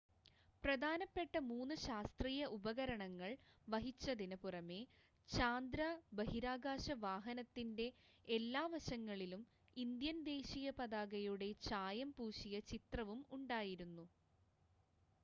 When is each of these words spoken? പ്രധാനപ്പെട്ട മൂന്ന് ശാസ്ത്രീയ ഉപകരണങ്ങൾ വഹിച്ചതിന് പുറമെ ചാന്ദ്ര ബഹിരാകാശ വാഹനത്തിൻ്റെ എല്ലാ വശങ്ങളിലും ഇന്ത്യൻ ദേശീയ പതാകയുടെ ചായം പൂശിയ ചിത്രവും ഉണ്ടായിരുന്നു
പ്രധാനപ്പെട്ട 0.63 1.33
മൂന്ന് 1.49 1.75
ശാസ്ത്രീയ 1.79 2.45
ഉപകരണങ്ങൾ 2.55 3.31
വഹിച്ചതിന് 3.67 4.37
പുറമെ 4.41 4.79
ചാന്ദ്ര 5.29 5.81
ബഹിരാകാശ 6.19 6.95
വാഹനത്തിൻ്റെ 7.03 7.87
എല്ലാ 8.27 8.63
വശങ്ങളിലും 8.73 9.43
ഇന്ത്യൻ 9.77 10.19
ദേശീയ 10.27 10.71
പതാകയുടെ 10.79 11.49
ചായം 11.67 12.11
പൂശിയ 12.17 12.63
ചിത്രവും 12.71 13.21
ഉണ്ടായിരുന്നു 13.37 14.05